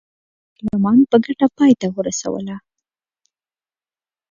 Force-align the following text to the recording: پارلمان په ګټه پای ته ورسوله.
پارلمان 0.57 0.99
په 1.09 1.17
ګټه 1.25 1.47
پای 1.57 1.73
ته 1.79 1.87
ورسوله. 1.97 2.55